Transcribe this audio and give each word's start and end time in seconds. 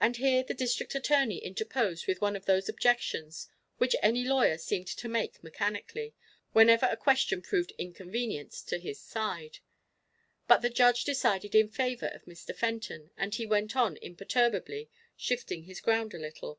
And 0.00 0.16
here 0.16 0.42
the 0.42 0.54
District 0.54 0.94
Attorney 0.94 1.36
interposed 1.36 2.06
with 2.06 2.22
one 2.22 2.34
of 2.34 2.46
those 2.46 2.66
objections 2.66 3.46
which 3.76 3.94
each 4.02 4.26
lawyer 4.26 4.56
seemed 4.56 4.86
to 4.86 5.06
make 5.06 5.44
mechanically, 5.44 6.14
whenever 6.52 6.86
a 6.86 6.96
question 6.96 7.42
proved 7.42 7.74
inconvenient 7.76 8.52
to 8.68 8.78
his 8.78 8.98
side; 8.98 9.58
but 10.48 10.62
the 10.62 10.70
Judge 10.70 11.04
decided 11.04 11.54
in 11.54 11.68
favor 11.68 12.06
of 12.06 12.24
Mr. 12.24 12.56
Fenton, 12.56 13.10
and 13.18 13.34
he 13.34 13.44
went 13.44 13.76
on 13.76 13.98
imperturbably, 13.98 14.88
shifting 15.14 15.64
his 15.64 15.82
ground 15.82 16.14
a 16.14 16.18
little. 16.18 16.58